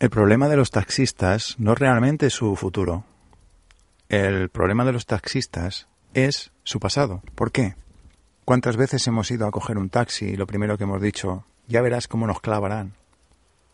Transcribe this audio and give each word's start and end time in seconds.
El 0.00 0.08
problema 0.08 0.48
de 0.48 0.56
los 0.56 0.70
taxistas 0.70 1.56
no 1.58 1.74
realmente 1.74 2.28
es 2.28 2.32
su 2.32 2.56
futuro. 2.56 3.04
El 4.08 4.48
problema 4.48 4.86
de 4.86 4.92
los 4.92 5.04
taxistas 5.04 5.88
es 6.14 6.52
su 6.64 6.80
pasado. 6.80 7.20
¿Por 7.34 7.52
qué? 7.52 7.74
¿Cuántas 8.46 8.78
veces 8.78 9.06
hemos 9.08 9.30
ido 9.30 9.46
a 9.46 9.50
coger 9.50 9.76
un 9.76 9.90
taxi 9.90 10.24
y 10.24 10.36
lo 10.36 10.46
primero 10.46 10.78
que 10.78 10.84
hemos 10.84 11.02
dicho, 11.02 11.44
ya 11.68 11.82
verás 11.82 12.08
cómo 12.08 12.26
nos 12.26 12.40
clavarán? 12.40 12.94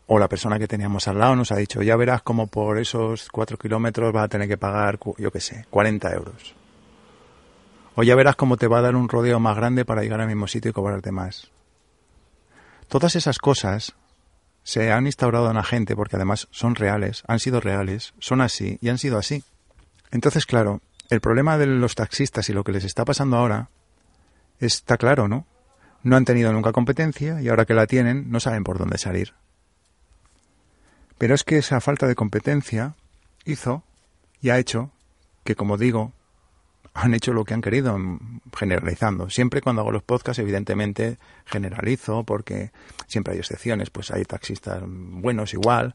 O 0.05 0.19
la 0.19 0.27
persona 0.27 0.59
que 0.59 0.67
teníamos 0.67 1.07
al 1.07 1.17
lado 1.17 1.37
nos 1.37 1.53
ha 1.53 1.55
dicho, 1.55 1.81
ya 1.81 1.95
verás 1.95 2.23
cómo 2.23 2.47
por 2.47 2.77
esos 2.77 3.29
cuatro 3.29 3.57
kilómetros 3.57 4.11
vas 4.11 4.25
a 4.25 4.27
tener 4.27 4.49
que 4.49 4.57
pagar, 4.57 4.99
yo 5.17 5.31
qué 5.31 5.39
sé, 5.39 5.65
40 5.69 6.13
euros. 6.13 6.55
O 7.95 8.03
ya 8.03 8.15
verás 8.15 8.35
cómo 8.35 8.57
te 8.57 8.67
va 8.67 8.79
a 8.79 8.81
dar 8.81 8.97
un 8.97 9.07
rodeo 9.07 9.39
más 9.39 9.55
grande 9.55 9.85
para 9.85 10.01
llegar 10.01 10.19
al 10.19 10.27
mismo 10.27 10.47
sitio 10.47 10.71
y 10.71 10.73
cobrarte 10.73 11.13
más. 11.13 11.51
Todas 12.89 13.15
esas 13.15 13.37
cosas 13.37 13.95
se 14.67 14.91
han 14.91 15.05
instaurado 15.05 15.47
en 15.47 15.55
la 15.55 15.63
gente 15.63 15.95
porque 15.95 16.17
además 16.17 16.49
son 16.51 16.75
reales, 16.75 17.23
han 17.25 17.39
sido 17.39 17.61
reales, 17.61 18.13
son 18.19 18.41
así 18.41 18.77
y 18.81 18.89
han 18.89 18.97
sido 18.97 19.17
así. 19.17 19.45
Entonces, 20.11 20.45
claro, 20.45 20.81
el 21.09 21.21
problema 21.21 21.57
de 21.57 21.67
los 21.67 21.95
taxistas 21.95 22.49
y 22.49 22.53
lo 22.53 22.65
que 22.65 22.73
les 22.73 22.83
está 22.83 23.05
pasando 23.05 23.37
ahora 23.37 23.69
está 24.59 24.97
claro, 24.97 25.29
¿no? 25.29 25.47
No 26.03 26.17
han 26.17 26.25
tenido 26.25 26.51
nunca 26.51 26.73
competencia 26.73 27.41
y 27.41 27.47
ahora 27.47 27.63
que 27.63 27.75
la 27.75 27.87
tienen 27.87 28.29
no 28.29 28.41
saben 28.41 28.65
por 28.65 28.77
dónde 28.77 28.97
salir. 28.97 29.35
Pero 31.17 31.33
es 31.33 31.45
que 31.45 31.59
esa 31.59 31.79
falta 31.79 32.05
de 32.05 32.15
competencia 32.15 32.95
hizo 33.45 33.83
y 34.41 34.49
ha 34.49 34.59
hecho 34.59 34.91
que, 35.45 35.55
como 35.55 35.77
digo, 35.77 36.11
han 36.99 37.13
hecho 37.13 37.31
lo 37.31 37.45
que 37.45 37.53
han 37.53 37.61
querido, 37.61 37.95
generalizando. 38.57 39.29
Siempre 39.29 39.61
cuando 39.61 39.81
hago 39.83 39.91
los 39.91 40.01
podcasts, 40.01 40.39
evidentemente 40.39 41.19
generalizo, 41.45 42.23
porque 42.23 42.71
siempre 43.05 43.33
hay 43.33 43.39
excepciones, 43.39 43.91
pues 43.91 44.09
hay 44.09 44.25
taxistas 44.25 44.81
buenos 44.85 45.53
igual, 45.53 45.93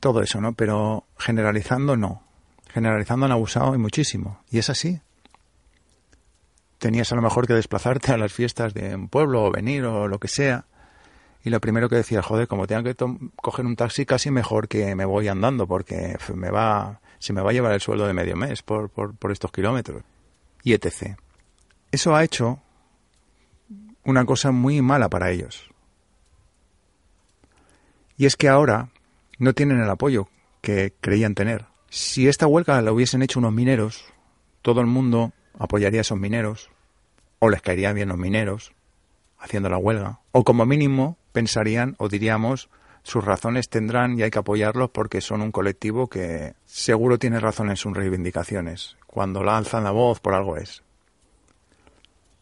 todo 0.00 0.20
eso, 0.20 0.40
¿no? 0.40 0.52
Pero 0.52 1.06
generalizando 1.18 1.96
no. 1.96 2.22
Generalizando 2.68 3.24
han 3.24 3.32
abusado 3.32 3.74
y 3.74 3.78
muchísimo. 3.78 4.42
Y 4.50 4.58
es 4.58 4.68
así. 4.68 5.00
Tenías 6.78 7.10
a 7.12 7.16
lo 7.16 7.22
mejor 7.22 7.46
que 7.46 7.54
desplazarte 7.54 8.12
a 8.12 8.18
las 8.18 8.34
fiestas 8.34 8.74
de 8.74 8.94
un 8.94 9.08
pueblo 9.08 9.44
o 9.44 9.50
venir 9.50 9.84
o 9.84 10.08
lo 10.08 10.18
que 10.18 10.28
sea. 10.28 10.66
Y 11.42 11.48
lo 11.48 11.60
primero 11.60 11.88
que 11.88 11.96
decía, 11.96 12.20
joder, 12.20 12.48
como 12.48 12.66
tengo 12.66 12.82
que 12.82 12.94
coger 13.36 13.64
un 13.64 13.76
taxi, 13.76 14.04
casi 14.04 14.30
mejor 14.30 14.68
que 14.68 14.94
me 14.94 15.06
voy 15.06 15.28
andando, 15.28 15.66
porque 15.66 16.18
me 16.34 16.50
va, 16.50 17.00
se 17.22 17.32
me 17.32 17.40
va 17.40 17.50
a 17.50 17.52
llevar 17.52 17.72
el 17.72 17.80
sueldo 17.80 18.04
de 18.04 18.14
medio 18.14 18.34
mes 18.34 18.62
por, 18.62 18.90
por, 18.90 19.30
estos 19.30 19.52
kilómetros. 19.52 20.02
Y 20.64 20.72
etc. 20.72 21.16
Eso 21.92 22.16
ha 22.16 22.24
hecho 22.24 22.60
una 24.04 24.24
cosa 24.24 24.50
muy 24.50 24.82
mala 24.82 25.08
para 25.08 25.30
ellos. 25.30 25.70
Y 28.16 28.26
es 28.26 28.34
que 28.34 28.48
ahora 28.48 28.88
no 29.38 29.52
tienen 29.52 29.80
el 29.80 29.88
apoyo 29.88 30.28
que 30.62 30.94
creían 31.00 31.36
tener. 31.36 31.66
Si 31.90 32.26
esta 32.26 32.48
huelga 32.48 32.82
la 32.82 32.90
hubiesen 32.90 33.22
hecho 33.22 33.38
unos 33.38 33.52
mineros, 33.52 34.04
todo 34.60 34.80
el 34.80 34.88
mundo 34.88 35.32
apoyaría 35.56 36.00
a 36.00 36.02
esos 36.02 36.18
mineros, 36.18 36.70
o 37.38 37.50
les 37.50 37.62
caerían 37.62 37.94
bien 37.94 38.08
los 38.08 38.18
mineros 38.18 38.72
haciendo 39.38 39.68
la 39.68 39.78
huelga, 39.78 40.18
o 40.32 40.42
como 40.42 40.66
mínimo 40.66 41.18
pensarían 41.32 41.94
o 41.98 42.08
diríamos 42.08 42.68
sus 43.02 43.24
razones 43.24 43.68
tendrán 43.68 44.18
y 44.18 44.22
hay 44.22 44.30
que 44.30 44.38
apoyarlos 44.38 44.90
porque 44.90 45.20
son 45.20 45.42
un 45.42 45.52
colectivo 45.52 46.08
que 46.08 46.54
seguro 46.64 47.18
tiene 47.18 47.40
razón 47.40 47.70
en 47.70 47.76
sus 47.76 47.94
reivindicaciones. 47.96 48.96
Cuando 49.06 49.42
la 49.42 49.56
alzan 49.56 49.84
la 49.84 49.90
voz 49.90 50.20
por 50.20 50.34
algo 50.34 50.56
es. 50.56 50.82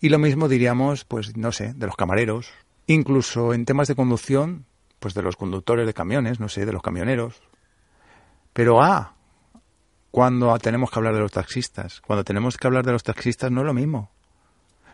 Y 0.00 0.08
lo 0.08 0.18
mismo 0.18 0.48
diríamos, 0.48 1.04
pues 1.04 1.36
no 1.36 1.52
sé, 1.52 1.72
de 1.74 1.86
los 1.86 1.96
camareros, 1.96 2.52
incluso 2.86 3.54
en 3.54 3.64
temas 3.64 3.88
de 3.88 3.94
conducción, 3.94 4.66
pues 4.98 5.14
de 5.14 5.22
los 5.22 5.36
conductores 5.36 5.86
de 5.86 5.94
camiones, 5.94 6.40
no 6.40 6.48
sé, 6.48 6.66
de 6.66 6.72
los 6.72 6.82
camioneros. 6.82 7.42
Pero 8.52 8.82
ah, 8.82 9.14
cuando 10.10 10.56
tenemos 10.58 10.90
que 10.90 10.98
hablar 10.98 11.14
de 11.14 11.20
los 11.20 11.32
taxistas, 11.32 12.00
cuando 12.00 12.24
tenemos 12.24 12.56
que 12.56 12.66
hablar 12.66 12.84
de 12.84 12.92
los 12.92 13.02
taxistas 13.02 13.50
no 13.50 13.60
es 13.60 13.66
lo 13.66 13.74
mismo. 13.74 14.10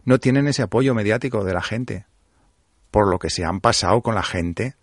No 0.05 0.19
tienen 0.19 0.47
ese 0.47 0.62
apoyo 0.62 0.94
mediático 0.94 1.43
de 1.43 1.55
la 1.55 1.62
gente, 1.62 2.06
por 2.93 3.09
lo 3.09 3.19
que 3.19 3.31
se 3.31 3.44
han 3.44 3.60
pasado 3.60 4.00
con 4.03 4.15
la 4.15 4.22
gente 4.22 4.76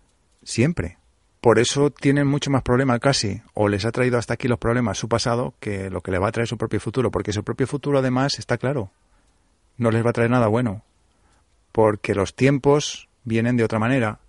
siempre. 0.44 0.98
Por 1.40 1.58
eso 1.58 1.90
tienen 1.90 2.26
mucho 2.26 2.50
más 2.50 2.62
problema 2.62 2.98
casi, 2.98 3.42
o 3.52 3.68
les 3.68 3.84
ha 3.84 3.92
traído 3.92 4.16
hasta 4.16 4.34
aquí 4.34 4.48
los 4.48 4.58
problemas 4.58 4.96
su 4.96 5.08
pasado, 5.08 5.54
que 5.60 5.90
lo 5.90 6.00
que 6.00 6.10
le 6.10 6.18
va 6.18 6.28
a 6.28 6.32
traer 6.32 6.48
su 6.48 6.56
propio 6.56 6.80
futuro, 6.80 7.10
porque 7.10 7.32
su 7.32 7.44
propio 7.44 7.66
futuro 7.66 7.98
además 7.98 8.38
está 8.38 8.56
claro, 8.56 8.90
no 9.76 9.90
les 9.90 10.04
va 10.04 10.10
a 10.10 10.14
traer 10.14 10.30
nada 10.30 10.46
bueno, 10.46 10.82
porque 11.72 12.14
los 12.14 12.34
tiempos 12.34 13.08
vienen 13.24 13.56
de 13.56 13.64
otra 13.64 13.78
manera, 13.78 14.20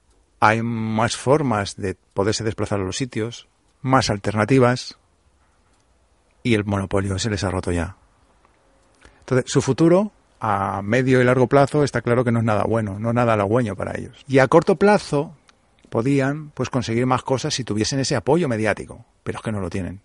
hay 0.42 0.62
más 0.62 1.16
formas 1.16 1.78
de 1.78 1.96
poderse 2.14 2.44
desplazar 2.44 2.82
a 2.82 2.84
los 2.84 2.98
sitios, 2.98 3.48
más 3.82 4.10
alternativas, 4.10 4.98
y 6.44 6.54
el 6.54 6.66
monopolio 6.66 7.18
se 7.18 7.30
les 7.30 7.44
ha 7.44 7.50
roto 7.50 7.72
ya. 7.72 7.96
Entonces, 9.20 9.50
su 9.50 9.62
futuro 9.62 10.12
a 10.40 10.82
medio 10.84 11.22
y 11.22 11.24
largo 11.24 11.48
plazo 11.48 11.84
está 11.84 12.02
claro 12.02 12.24
que 12.24 12.32
no 12.32 12.40
es 12.40 12.46
nada 12.46 12.66
bueno, 12.66 13.00
no 13.00 13.10
es 13.10 13.16
nada 13.16 13.34
halagüeño 13.34 13.76
para 13.76 13.98
ellos. 13.98 14.24
Y 14.28 14.40
a 14.40 14.48
corto 14.48 14.76
plazo 14.76 15.34
podían 15.90 16.52
pues 16.52 16.70
conseguir 16.70 17.06
más 17.06 17.24
cosas 17.24 17.54
si 17.54 17.64
tuviesen 17.64 18.00
ese 18.00 18.16
apoyo 18.16 18.48
mediático, 18.48 19.06
pero 19.24 19.40
es 19.40 19.44
que 19.44 19.52
no 19.52 19.60
lo 19.60 19.70
tienen. 19.70 20.02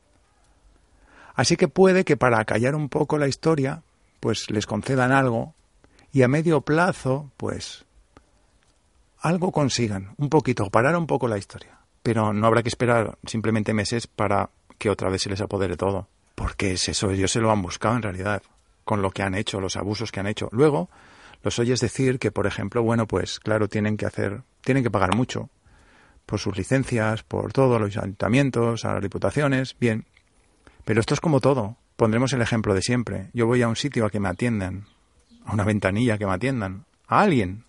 Así 1.34 1.56
que 1.56 1.68
puede 1.68 2.04
que 2.04 2.16
para 2.16 2.44
callar 2.44 2.74
un 2.74 2.88
poco 2.88 3.18
la 3.18 3.28
historia, 3.28 3.82
pues 4.20 4.50
les 4.50 4.66
concedan 4.66 5.12
algo 5.12 5.54
y 6.12 6.22
a 6.22 6.28
medio 6.28 6.60
plazo, 6.62 7.30
pues 7.36 7.84
algo 9.20 9.52
consigan, 9.52 10.14
un 10.16 10.28
poquito, 10.28 10.70
parar 10.70 10.96
un 10.96 11.06
poco 11.06 11.28
la 11.28 11.38
historia. 11.38 11.78
Pero 12.02 12.32
no 12.32 12.46
habrá 12.46 12.62
que 12.62 12.68
esperar 12.68 13.18
simplemente 13.26 13.74
meses 13.74 14.06
para 14.06 14.50
que 14.78 14.90
otra 14.90 15.10
vez 15.10 15.22
se 15.22 15.30
les 15.30 15.40
apodere 15.40 15.76
todo, 15.76 16.08
porque 16.34 16.72
es 16.72 16.88
eso, 16.88 17.10
ellos 17.10 17.30
se 17.30 17.40
lo 17.40 17.50
han 17.50 17.62
buscado 17.62 17.96
en 17.96 18.02
realidad, 18.02 18.42
con 18.84 19.02
lo 19.02 19.10
que 19.10 19.22
han 19.22 19.34
hecho, 19.34 19.60
los 19.60 19.76
abusos 19.76 20.10
que 20.10 20.20
han 20.20 20.26
hecho. 20.26 20.48
Luego, 20.52 20.88
los 21.42 21.58
oyes 21.58 21.80
decir 21.80 22.18
que, 22.18 22.32
por 22.32 22.46
ejemplo, 22.46 22.82
bueno, 22.82 23.06
pues 23.06 23.38
claro, 23.40 23.68
tienen 23.68 23.96
que 23.96 24.06
hacer, 24.06 24.42
tienen 24.62 24.82
que 24.82 24.90
pagar 24.90 25.14
mucho, 25.14 25.50
por 26.30 26.38
sus 26.38 26.56
licencias, 26.56 27.24
por 27.24 27.52
todos 27.52 27.80
los 27.80 27.96
ayuntamientos, 27.96 28.84
a 28.84 28.94
las 28.94 29.02
diputaciones, 29.02 29.76
bien. 29.80 30.06
Pero 30.84 31.00
esto 31.00 31.12
es 31.12 31.20
como 31.20 31.40
todo. 31.40 31.76
Pondremos 31.96 32.32
el 32.32 32.40
ejemplo 32.40 32.72
de 32.72 32.82
siempre. 32.82 33.30
Yo 33.34 33.46
voy 33.46 33.62
a 33.62 33.68
un 33.68 33.74
sitio 33.74 34.06
a 34.06 34.10
que 34.10 34.20
me 34.20 34.28
atiendan, 34.28 34.86
a 35.44 35.52
una 35.52 35.64
ventanilla 35.64 36.14
a 36.14 36.18
que 36.18 36.26
me 36.26 36.32
atiendan, 36.32 36.86
a 37.08 37.20
alguien 37.20 37.64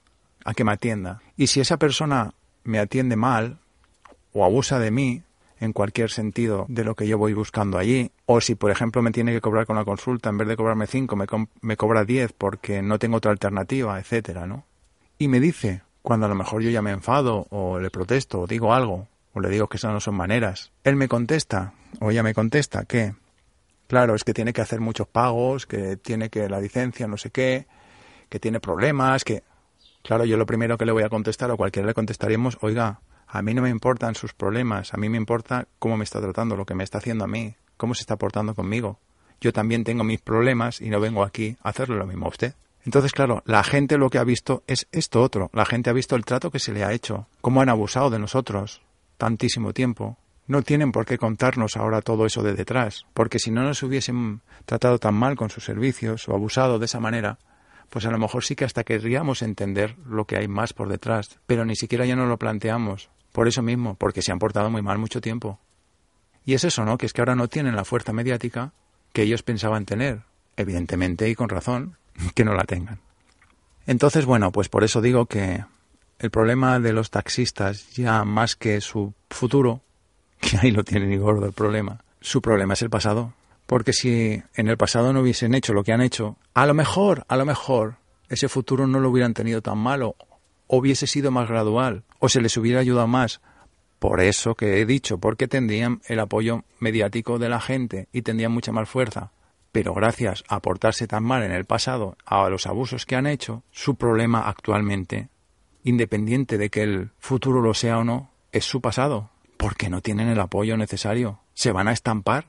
a 0.45 0.53
que 0.53 0.63
me 0.63 0.71
atienda. 0.71 1.21
Y 1.35 1.47
si 1.47 1.59
esa 1.59 1.77
persona 1.77 2.35
me 2.63 2.77
atiende 2.77 3.15
mal 3.15 3.57
o 4.31 4.45
abusa 4.45 4.77
de 4.77 4.91
mí 4.91 5.23
en 5.59 5.73
cualquier 5.73 6.11
sentido 6.11 6.65
de 6.69 6.83
lo 6.83 6.95
que 6.95 7.07
yo 7.07 7.17
voy 7.17 7.33
buscando 7.33 7.79
allí, 7.79 8.11
o 8.27 8.41
si 8.41 8.53
por 8.53 8.69
ejemplo 8.69 9.01
me 9.01 9.11
tiene 9.11 9.33
que 9.33 9.41
cobrar 9.41 9.65
con 9.65 9.75
la 9.75 9.85
consulta, 9.85 10.29
en 10.29 10.37
vez 10.37 10.47
de 10.47 10.55
cobrarme 10.55 10.87
cinco, 10.87 11.15
me, 11.15 11.25
me 11.61 11.77
cobra 11.77 12.05
diez 12.05 12.31
porque 12.31 12.81
no 12.81 12.99
tengo 12.99 13.17
otra 13.17 13.31
alternativa, 13.31 13.99
etcétera, 13.99 14.45
¿no? 14.45 14.65
Y 15.17 15.27
me 15.27 15.39
dice, 15.39 15.81
cuando 16.01 16.25
a 16.25 16.29
lo 16.29 16.35
mejor 16.35 16.61
yo 16.61 16.69
ya 16.69 16.81
me 16.81 16.91
enfado 16.91 17.47
o 17.49 17.79
le 17.79 17.89
protesto 17.89 18.41
o 18.41 18.47
digo 18.47 18.73
algo 18.73 19.07
o 19.33 19.39
le 19.39 19.49
digo 19.49 19.67
que 19.67 19.77
esas 19.77 19.93
no 19.93 19.99
son 19.99 20.15
maneras, 20.15 20.71
él 20.83 20.95
me 20.95 21.07
contesta 21.07 21.73
o 21.99 22.11
ella 22.11 22.23
me 22.23 22.33
contesta 22.33 22.85
que, 22.85 23.13
claro, 23.87 24.15
es 24.15 24.23
que 24.23 24.33
tiene 24.33 24.53
que 24.53 24.61
hacer 24.61 24.79
muchos 24.79 25.07
pagos, 25.07 25.65
que 25.65 25.97
tiene 25.97 26.29
que 26.29 26.49
la 26.49 26.59
licencia 26.59 27.07
no 27.07 27.17
sé 27.17 27.29
qué, 27.29 27.67
que 28.29 28.39
tiene 28.39 28.59
problemas, 28.59 29.23
que... 29.23 29.43
Claro, 30.03 30.25
yo 30.25 30.35
lo 30.35 30.47
primero 30.47 30.79
que 30.79 30.85
le 30.85 30.91
voy 30.91 31.03
a 31.03 31.09
contestar 31.09 31.51
o 31.51 31.57
cualquiera 31.57 31.87
le 31.87 31.93
contestaríamos, 31.93 32.57
oiga, 32.61 33.01
a 33.27 33.41
mí 33.43 33.53
no 33.53 33.61
me 33.61 33.69
importan 33.69 34.15
sus 34.15 34.33
problemas, 34.33 34.95
a 34.95 34.97
mí 34.97 35.09
me 35.09 35.17
importa 35.17 35.67
cómo 35.77 35.95
me 35.95 36.03
está 36.03 36.19
tratando, 36.19 36.55
lo 36.55 36.65
que 36.65 36.73
me 36.73 36.83
está 36.83 36.97
haciendo 36.97 37.23
a 37.23 37.27
mí, 37.27 37.55
cómo 37.77 37.93
se 37.93 38.01
está 38.01 38.17
portando 38.17 38.55
conmigo. 38.55 38.99
Yo 39.39 39.53
también 39.53 39.83
tengo 39.83 40.03
mis 40.03 40.19
problemas 40.21 40.81
y 40.81 40.89
no 40.89 40.99
vengo 40.99 41.23
aquí 41.23 41.55
a 41.61 41.69
hacerle 41.69 41.97
lo 41.97 42.07
mismo 42.07 42.25
a 42.25 42.29
usted. 42.29 42.55
Entonces, 42.85 43.11
claro, 43.11 43.43
la 43.45 43.63
gente 43.63 43.97
lo 43.97 44.09
que 44.09 44.17
ha 44.17 44.23
visto 44.23 44.63
es 44.67 44.87
esto 44.91 45.21
otro. 45.21 45.49
La 45.53 45.65
gente 45.65 45.89
ha 45.89 45.93
visto 45.93 46.15
el 46.15 46.25
trato 46.25 46.51
que 46.51 46.59
se 46.59 46.73
le 46.73 46.83
ha 46.83 46.93
hecho, 46.93 47.27
cómo 47.41 47.61
han 47.61 47.69
abusado 47.69 48.09
de 48.09 48.19
nosotros 48.19 48.81
tantísimo 49.17 49.71
tiempo. 49.71 50.17
No 50.47 50.63
tienen 50.63 50.91
por 50.91 51.05
qué 51.05 51.19
contarnos 51.19 51.77
ahora 51.77 52.01
todo 52.01 52.25
eso 52.25 52.41
de 52.41 52.53
detrás, 52.53 53.05
porque 53.13 53.37
si 53.37 53.51
no 53.51 53.61
nos 53.61 53.83
hubiesen 53.83 54.41
tratado 54.65 54.97
tan 54.97 55.13
mal 55.13 55.35
con 55.35 55.51
sus 55.51 55.63
servicios 55.63 56.27
o 56.27 56.33
abusado 56.33 56.79
de 56.79 56.85
esa 56.85 56.99
manera, 56.99 57.37
pues 57.91 58.05
a 58.05 58.11
lo 58.11 58.17
mejor 58.17 58.43
sí 58.43 58.55
que 58.55 58.65
hasta 58.65 58.83
querríamos 58.83 59.43
entender 59.43 59.95
lo 60.07 60.25
que 60.25 60.37
hay 60.37 60.47
más 60.47 60.73
por 60.73 60.89
detrás, 60.89 61.39
pero 61.45 61.65
ni 61.65 61.75
siquiera 61.75 62.05
ya 62.05 62.15
no 62.15 62.25
lo 62.25 62.37
planteamos. 62.37 63.09
Por 63.31 63.47
eso 63.47 63.61
mismo, 63.61 63.95
porque 63.95 64.21
se 64.21 64.31
han 64.31 64.39
portado 64.39 64.69
muy 64.71 64.81
mal 64.81 64.97
mucho 64.97 65.21
tiempo. 65.21 65.59
Y 66.43 66.55
es 66.55 66.63
eso, 66.63 66.83
¿no? 66.83 66.97
Que 66.97 67.05
es 67.05 67.13
que 67.13 67.21
ahora 67.21 67.35
no 67.35 67.47
tienen 67.47 67.75
la 67.75 67.85
fuerza 67.85 68.11
mediática 68.11 68.73
que 69.13 69.21
ellos 69.21 69.43
pensaban 69.43 69.85
tener, 69.85 70.21
evidentemente 70.57 71.29
y 71.29 71.35
con 71.35 71.49
razón, 71.49 71.97
que 72.35 72.45
no 72.45 72.53
la 72.53 72.63
tengan. 72.63 72.99
Entonces, 73.87 74.25
bueno, 74.25 74.51
pues 74.51 74.69
por 74.69 74.83
eso 74.83 75.01
digo 75.01 75.25
que 75.25 75.63
el 76.19 76.29
problema 76.29 76.79
de 76.79 76.93
los 76.93 77.09
taxistas, 77.09 77.93
ya 77.93 78.23
más 78.23 78.55
que 78.55 78.79
su 78.81 79.13
futuro, 79.29 79.81
que 80.39 80.57
ahí 80.57 80.71
lo 80.71 80.83
tienen 80.83 81.11
y 81.11 81.17
gordo 81.17 81.45
el 81.45 81.53
problema, 81.53 82.03
su 82.19 82.41
problema 82.41 82.73
es 82.73 82.81
el 82.81 82.89
pasado. 82.89 83.33
Porque 83.65 83.93
si 83.93 84.41
en 84.55 84.67
el 84.67 84.77
pasado 84.77 85.13
no 85.13 85.21
hubiesen 85.21 85.55
hecho 85.55 85.73
lo 85.73 85.83
que 85.83 85.93
han 85.93 86.01
hecho, 86.01 86.35
a 86.53 86.65
lo 86.65 86.73
mejor, 86.73 87.25
a 87.27 87.37
lo 87.37 87.45
mejor, 87.45 87.95
ese 88.27 88.49
futuro 88.49 88.85
no 88.85 88.99
lo 88.99 89.09
hubieran 89.09 89.33
tenido 89.33 89.61
tan 89.61 89.77
malo, 89.77 90.15
o 90.67 90.77
hubiese 90.77 91.07
sido 91.07 91.31
más 91.31 91.47
gradual, 91.47 92.03
o 92.19 92.29
se 92.29 92.41
les 92.41 92.55
hubiera 92.57 92.79
ayudado 92.81 93.07
más, 93.07 93.41
Por 93.99 94.19
eso 94.19 94.55
que 94.55 94.81
he 94.81 94.85
dicho, 94.85 95.19
porque 95.19 95.47
tendrían 95.47 96.01
el 96.07 96.19
apoyo 96.19 96.63
mediático 96.79 97.37
de 97.37 97.49
la 97.49 97.61
gente 97.61 98.07
y 98.11 98.23
tendrían 98.23 98.51
mucha 98.51 98.71
más 98.71 98.89
fuerza. 98.89 99.31
Pero 99.71 99.93
gracias 99.93 100.43
a 100.47 100.59
portarse 100.59 101.07
tan 101.07 101.23
mal 101.23 101.43
en 101.43 101.51
el 101.51 101.65
pasado, 101.65 102.17
a 102.25 102.49
los 102.49 102.67
abusos 102.67 103.05
que 103.05 103.15
han 103.15 103.27
hecho, 103.27 103.63
su 103.71 103.95
problema 103.95 104.49
actualmente, 104.49 105.29
independiente 105.83 106.57
de 106.57 106.69
que 106.69 106.83
el 106.83 107.11
futuro 107.19 107.61
lo 107.61 107.73
sea 107.73 107.99
o 107.99 108.03
no, 108.03 108.31
es 108.51 108.65
su 108.65 108.81
pasado, 108.81 109.29
porque 109.57 109.89
no 109.89 110.01
tienen 110.01 110.27
el 110.27 110.39
apoyo 110.39 110.75
necesario. 110.77 111.39
Se 111.53 111.71
van 111.71 111.87
a 111.87 111.93
estampar. 111.93 112.47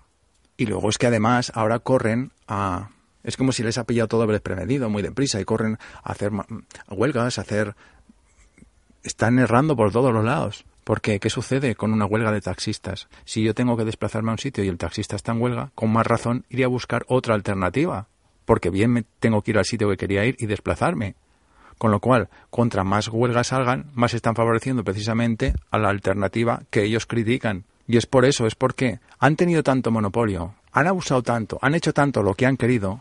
Y 0.56 0.66
luego 0.66 0.90
es 0.90 0.98
que 0.98 1.06
además 1.06 1.52
ahora 1.54 1.78
corren 1.78 2.32
a 2.46 2.90
es 3.22 3.36
como 3.36 3.52
si 3.52 3.62
les 3.62 3.78
ha 3.78 3.84
pillado 3.84 4.08
todo 4.08 4.26
desprevenido, 4.26 4.90
muy 4.90 5.02
deprisa, 5.02 5.40
y 5.40 5.44
corren 5.44 5.78
a 6.02 6.12
hacer 6.12 6.32
huelgas, 6.88 7.38
a 7.38 7.42
hacer... 7.42 7.76
Están 9.02 9.38
errando 9.38 9.76
por 9.76 9.90
todos 9.90 10.12
los 10.12 10.24
lados. 10.24 10.64
Porque, 10.84 11.20
¿qué 11.20 11.30
sucede 11.30 11.74
con 11.74 11.92
una 11.92 12.06
huelga 12.06 12.32
de 12.32 12.40
taxistas? 12.40 13.08
Si 13.24 13.42
yo 13.42 13.54
tengo 13.54 13.76
que 13.76 13.84
desplazarme 13.84 14.30
a 14.30 14.32
un 14.32 14.38
sitio 14.38 14.64
y 14.64 14.68
el 14.68 14.78
taxista 14.78 15.16
está 15.16 15.32
en 15.32 15.40
huelga, 15.40 15.70
con 15.74 15.92
más 15.92 16.06
razón 16.06 16.44
iría 16.48 16.66
a 16.66 16.70
buscar 16.70 17.04
otra 17.08 17.34
alternativa. 17.34 18.08
Porque 18.44 18.70
bien 18.70 18.90
me 18.90 19.04
tengo 19.20 19.42
que 19.42 19.52
ir 19.52 19.58
al 19.58 19.64
sitio 19.64 19.88
que 19.88 19.96
quería 19.96 20.24
ir 20.24 20.36
y 20.38 20.46
desplazarme. 20.46 21.14
Con 21.78 21.90
lo 21.90 22.00
cual, 22.00 22.28
contra 22.50 22.84
más 22.84 23.08
huelgas 23.08 23.48
salgan, 23.48 23.90
más 23.94 24.14
están 24.14 24.34
favoreciendo 24.34 24.84
precisamente 24.84 25.54
a 25.70 25.78
la 25.78 25.88
alternativa 25.88 26.62
que 26.70 26.82
ellos 26.82 27.06
critican. 27.06 27.64
Y 27.86 27.96
es 27.96 28.06
por 28.06 28.24
eso, 28.24 28.46
es 28.46 28.54
porque 28.54 29.00
han 29.18 29.36
tenido 29.36 29.62
tanto 29.62 29.90
monopolio, 29.90 30.54
han 30.72 30.86
abusado 30.86 31.22
tanto, 31.22 31.58
han 31.60 31.74
hecho 31.74 31.92
tanto 31.92 32.22
lo 32.22 32.34
que 32.34 32.46
han 32.46 32.56
querido, 32.56 33.00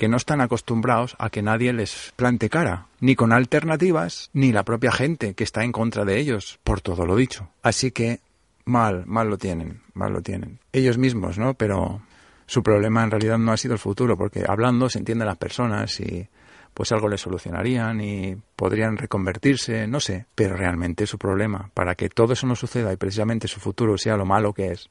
que 0.00 0.08
no 0.08 0.16
están 0.16 0.40
acostumbrados 0.40 1.14
a 1.18 1.28
que 1.28 1.42
nadie 1.42 1.74
les 1.74 2.14
plante 2.16 2.48
cara, 2.48 2.86
ni 3.00 3.16
con 3.16 3.34
alternativas, 3.34 4.30
ni 4.32 4.50
la 4.50 4.64
propia 4.64 4.92
gente 4.92 5.34
que 5.34 5.44
está 5.44 5.62
en 5.62 5.72
contra 5.72 6.06
de 6.06 6.18
ellos, 6.18 6.58
por 6.64 6.80
todo 6.80 7.04
lo 7.04 7.16
dicho. 7.16 7.50
Así 7.62 7.90
que 7.90 8.20
mal, 8.64 9.04
mal 9.04 9.28
lo 9.28 9.36
tienen, 9.36 9.82
mal 9.92 10.14
lo 10.14 10.22
tienen. 10.22 10.58
Ellos 10.72 10.96
mismos, 10.96 11.36
¿no? 11.36 11.52
Pero 11.52 12.00
su 12.46 12.62
problema 12.62 13.04
en 13.04 13.10
realidad 13.10 13.36
no 13.36 13.52
ha 13.52 13.58
sido 13.58 13.74
el 13.74 13.78
futuro, 13.78 14.16
porque 14.16 14.42
hablando 14.48 14.88
se 14.88 15.00
entienden 15.00 15.26
las 15.26 15.36
personas 15.36 16.00
y 16.00 16.26
pues 16.72 16.92
algo 16.92 17.06
les 17.06 17.20
solucionarían 17.20 18.00
y 18.00 18.36
podrían 18.56 18.96
reconvertirse, 18.96 19.86
no 19.86 20.00
sé, 20.00 20.24
pero 20.34 20.56
realmente 20.56 21.06
su 21.06 21.18
problema, 21.18 21.70
para 21.74 21.94
que 21.94 22.08
todo 22.08 22.32
eso 22.32 22.46
no 22.46 22.56
suceda 22.56 22.90
y 22.90 22.96
precisamente 22.96 23.48
su 23.48 23.60
futuro 23.60 23.98
sea 23.98 24.16
lo 24.16 24.24
malo 24.24 24.54
que 24.54 24.68
es, 24.68 24.88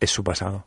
es 0.00 0.10
su 0.10 0.24
pasado. 0.24 0.66